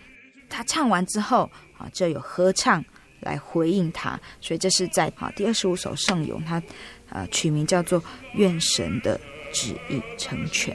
[0.50, 2.84] 他唱完之后，啊，就有合唱
[3.20, 4.20] 来回应他。
[4.40, 6.64] 所以这是在好第二十五首圣咏，他
[7.10, 8.02] 呃取名叫做
[8.36, 9.20] 《愿神的
[9.52, 10.74] 旨意成全》。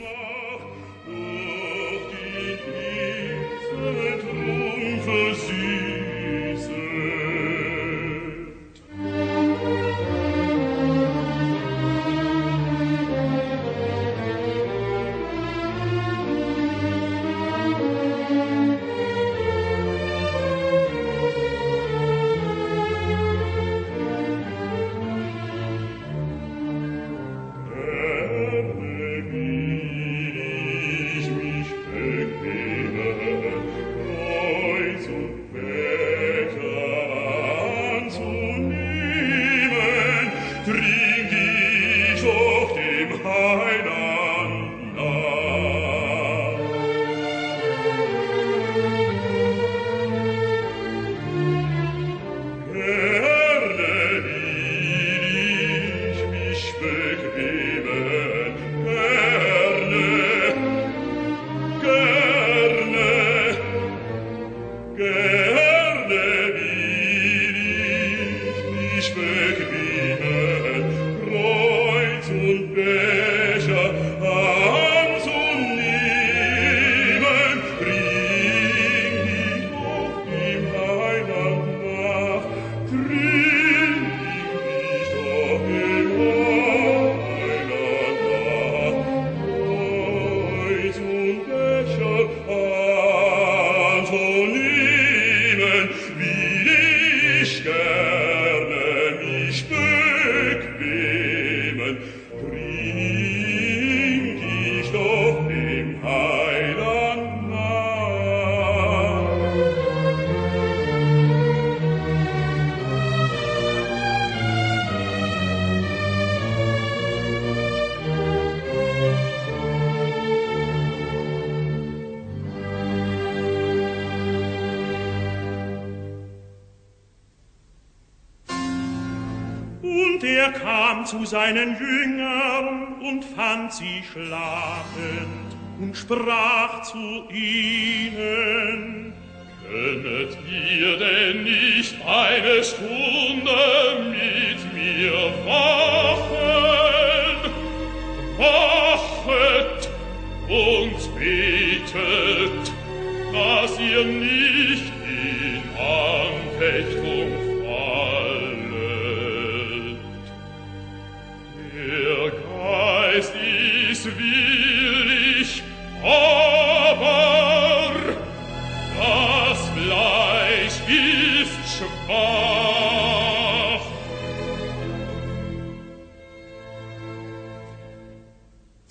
[131.09, 136.99] Zu seinen Jüngern und fand sie schlafend und sprach zu
[137.31, 137.88] ihnen,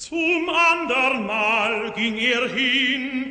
[0.07, 3.26] Zum andern Mal ging er hin,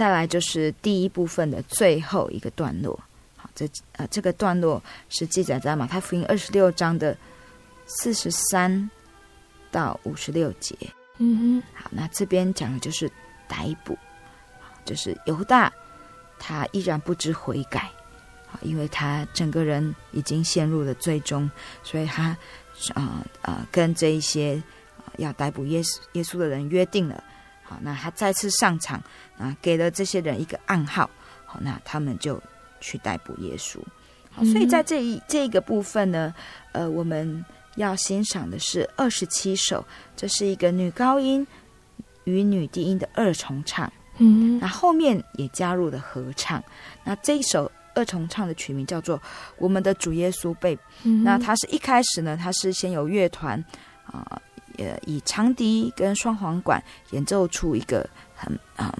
[0.00, 2.98] 再来就是第一部分的最后一个段落。
[3.36, 7.14] 好，这呃这个段落是记载在马太福音二十六章的
[7.84, 8.90] 四十三
[9.70, 10.74] 到五十六节。
[11.18, 13.06] 嗯哼好，那这边讲的就是
[13.46, 13.94] 逮捕，
[14.86, 15.70] 就是犹大
[16.38, 17.90] 他依然不知悔改，
[18.46, 21.50] 好，因为他整个人已经陷入了最终，
[21.82, 22.34] 所以他
[22.94, 24.62] 呃呃跟这一些、
[24.96, 27.22] 呃要逮捕耶稣耶稣的人约定了。
[27.70, 29.00] 好，那他再次上场
[29.38, 31.08] 啊，给了这些人一个暗号，
[31.46, 32.42] 好，那他们就
[32.80, 33.78] 去逮捕耶稣。
[34.32, 36.34] 好，所以在这一这个部分呢，
[36.72, 37.44] 呃，我们
[37.76, 41.46] 要欣赏的是二十七首，这是一个女高音
[42.24, 46.60] 与女低音的二重唱，嗯那后面也加入了合唱。
[47.04, 49.16] 那这一首二重唱的曲名叫做
[49.58, 50.74] 《我们的主耶稣被》。
[51.04, 53.64] 哼，那它是一开始呢，它是先有乐团
[54.06, 54.42] 啊，呃，
[55.06, 58.92] 以长笛跟双簧管演奏出一个很嗯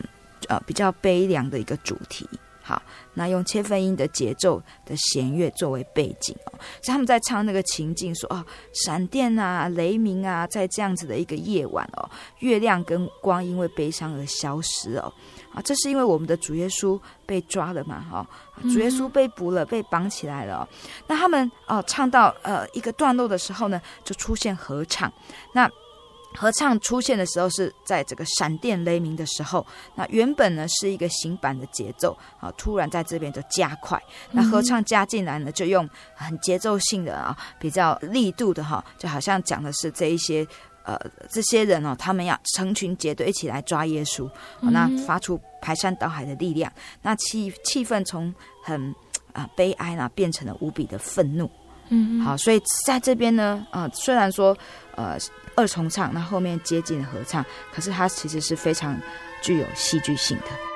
[0.48, 2.28] 呃比较悲凉的一个主题。
[2.62, 2.80] 好，
[3.14, 6.52] 那用切分音的节奏的弦乐作为背景哦，
[6.84, 12.08] 他们在唱那个情境说，说哦，闪电啊，雷鸣啊，在这样子的一个夜晚哦，
[12.38, 15.12] 月亮跟光因为悲伤而消失哦，
[15.54, 20.68] 啊，这是因为我们的主耶稣被抓了嘛，哈、哦，主耶稣被捕了，被绑起来了、哦。
[21.06, 25.12] 那他们哦唱到呃一个段落的时候呢，就出现合唱，
[25.52, 25.70] 那。
[26.36, 40.46] 合唱出现的时候是在这个闪电雷鸣的时候，那原本呢是一个行板的节奏啊，突然在这边就加快，那合唱加进来呢，就用很节奏性的啊，比较力度的哈，就好像讲的是这一些
[40.84, 40.98] 呃
[41.30, 46.72] 这些人哦，他们要成群结队一起来抓耶稣，那发出排山倒海的力量，
[47.02, 48.94] 那气气氛从很
[49.32, 51.50] 啊悲哀呢变成了无比的愤怒。
[51.88, 54.56] 嗯，好，所以在这边呢，呃，虽然说
[54.94, 55.18] 呃
[55.56, 58.96] 二重唱，那后面接近合唱，可是它其实是非常
[59.42, 60.69] 具有戏剧性的。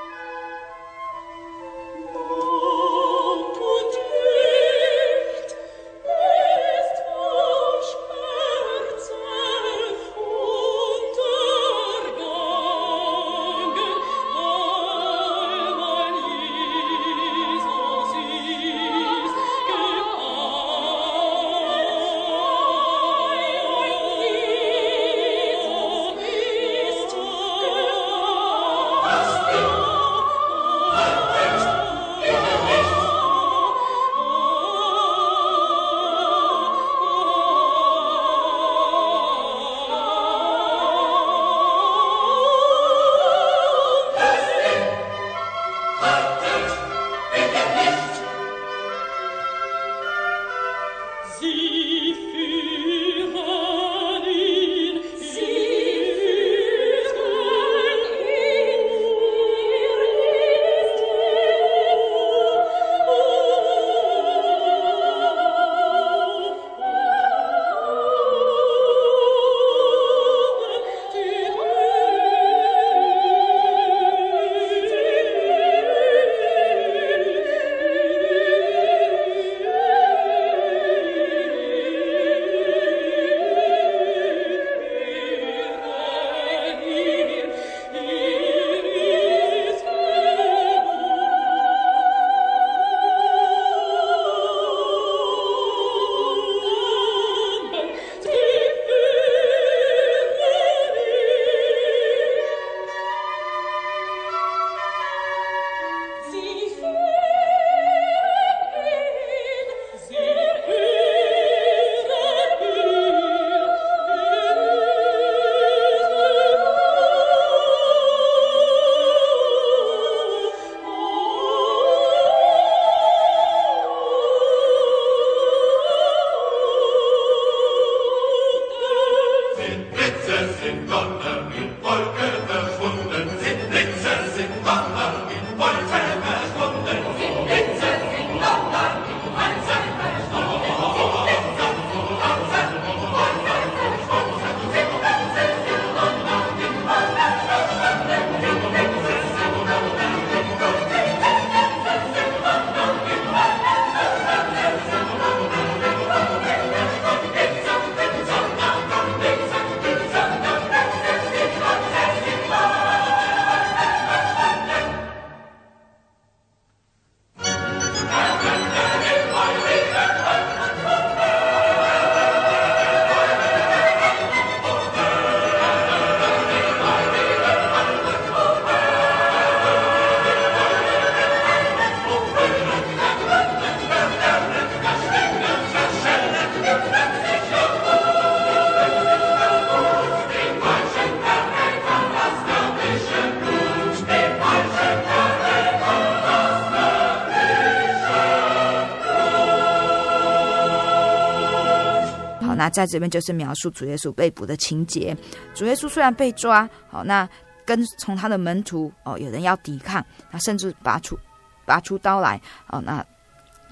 [202.74, 205.16] 在这边就是描述主耶稣被捕的情节。
[205.54, 207.26] 主耶稣虽然被抓，好，那
[207.64, 211.18] 跟从他的门徒哦，有人要抵抗，他甚至拔出
[211.64, 213.02] 拔出刀来，哦，那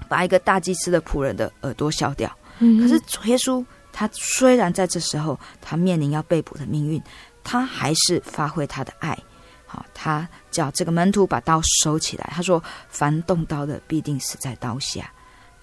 [0.07, 2.35] 把一个大祭司的仆人的耳朵削掉。
[2.59, 6.99] 嗯，可是主耶稣他虽然在这时候他面临要被捕的命运，
[7.43, 9.17] 他还是发挥他的爱。
[9.65, 12.29] 好，他叫这个门徒把刀收起来。
[12.31, 15.11] 他说：“凡动刀的，必定死在刀下。”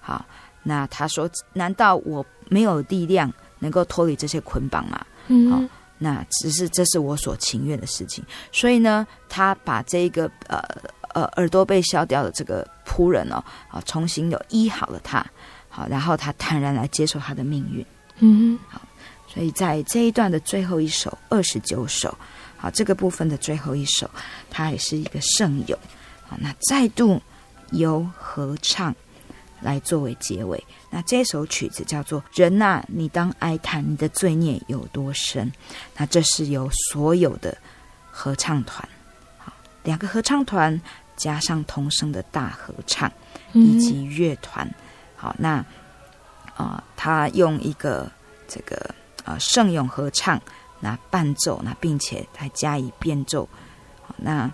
[0.01, 0.25] 好，
[0.63, 5.61] 那他说：“难道我没有力量能够脱离这些捆绑嘛？”嗯，好，
[5.97, 8.21] 那只是这是我所情愿的事情。
[8.51, 10.59] 所以呢，他把这个呃
[11.13, 15.25] 呃耳朵被削掉的这个仆人哦，啊，重新有医好了他。
[15.69, 17.85] 好，然后他坦然来接受他的命运。
[18.19, 18.81] 嗯，好，
[19.27, 22.13] 所以在这一段的最后一首二十九首。
[22.57, 24.09] 好，这个部分的最后一首，
[24.49, 25.79] 它也是一个圣咏。
[26.27, 27.21] 好，那再度
[27.71, 28.93] 由合唱
[29.61, 30.61] 来作为结尾。
[30.89, 35.47] 那这首曲子叫做《人呐、啊，你当哀叹你的罪孽有多深》。
[35.95, 37.57] 那这是由所有的
[38.09, 38.87] 合唱团，
[39.37, 39.53] 好，
[39.83, 40.81] 两个合唱团
[41.15, 43.11] 加上童声的大合唱
[43.53, 44.69] 以及乐团。
[45.15, 45.57] 好，那
[46.55, 48.11] 啊、呃，他用一个
[48.47, 48.93] 这个
[49.23, 50.41] 呃圣咏合唱。
[50.83, 53.47] 那伴奏，那并且还加以变奏，
[54.01, 54.51] 好，那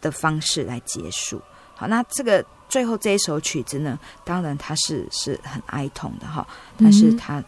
[0.00, 1.42] 的方式来结束。
[1.74, 6.46] 好，那这个最后这一首曲子呢，当然它是是很哀痛的哈，
[6.78, 7.42] 但是它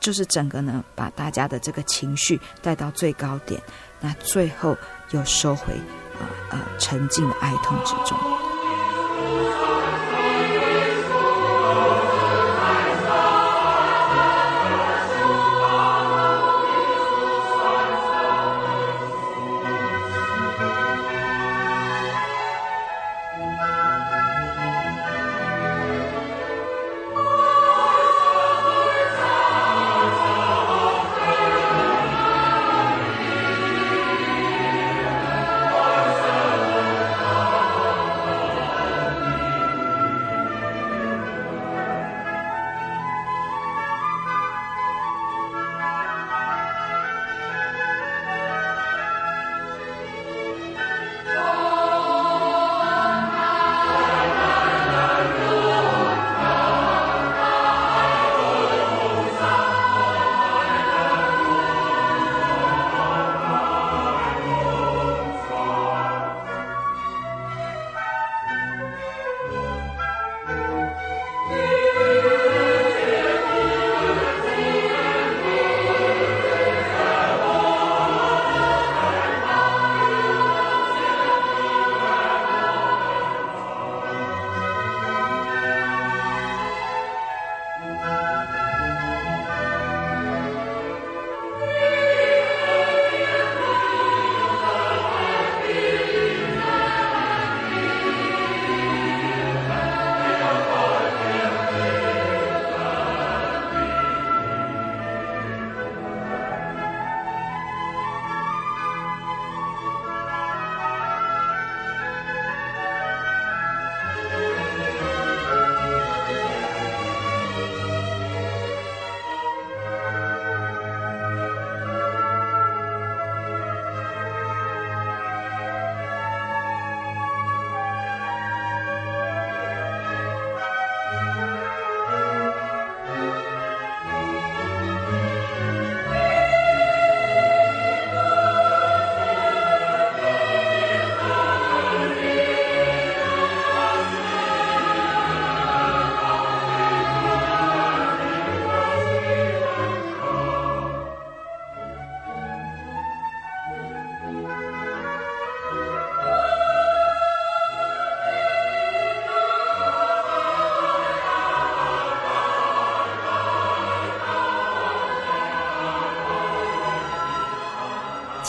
[0.00, 3.62] 就是整个呢，把大家的这个情绪带到最高点，
[4.00, 4.76] 那最后
[5.12, 5.72] 又收回
[6.18, 8.18] 啊啊沉静的哀痛之中。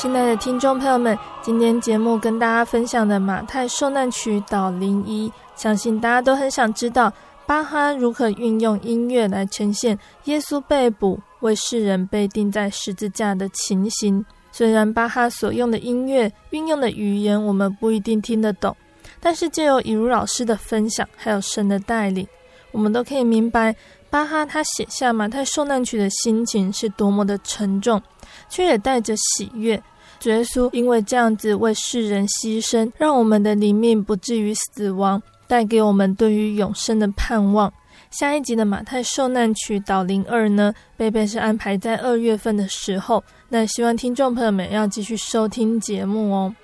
[0.02, 7.12] 亲爱的听众朋友们，今天节目跟大家分享的马太受难曲导零一，相信大家都很想知道
[7.46, 14.26] 巴哈如何运用音乐来呈现耶稣被捕、为世人被钉在十字架的情形。
[14.54, 18.74] 虽然巴哈所用的音乐运用的语言我们不一定听得懂，
[19.20, 22.26] 但是借由以如老师的分享，还有神的带领，
[22.72, 23.76] 我们都可以明白
[24.10, 28.02] 巴哈他写下马太受难曲的心情是多么的沉重。
[28.48, 29.82] 却也带着喜悦，
[30.24, 37.72] 耶稣因为这样子为世人牺牲，让我们的灵命不至于死亡，带给我们对于永生的盼望。
[38.12, 43.24] 下一集的马太受难曲导灵二呢，贝贝是安排在二月份的时候。
[43.50, 46.56] 那希望听众朋友们要继续收听节目哦。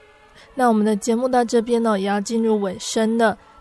[0.55, 3.37] 那我们的节目到这边呢，也要进入尾声了。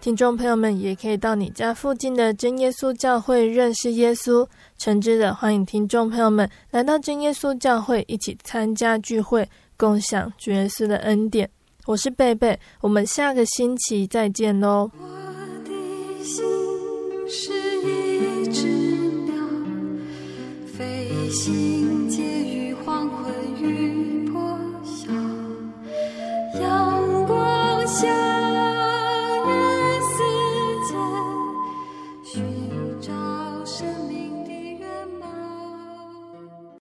[0.00, 4.46] 听众朋友们也可以到你家附近的真耶稣教会认识耶稣，
[4.78, 9.46] 诚挚的欢迎听众朋友们来到真耶稣教会，一起参加聚会，
[9.76, 11.50] 共享主耶稣的恩典。
[11.84, 14.88] 我是贝贝，我们下个星期再见哦。
[14.98, 15.06] 我
[15.64, 16.44] 的心
[17.28, 18.66] 是一只
[19.26, 19.34] 鸟，
[20.76, 25.12] 飞行介于黄昏与破晓。
[26.60, 28.47] 阳光下。